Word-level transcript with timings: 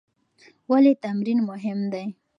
ولې 0.71 0.93
تمرین 1.03 1.39
مهم 1.49 1.79
دی؟ 1.91 2.03